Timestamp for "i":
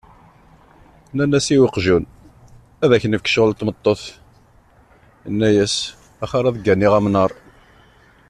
1.55-1.57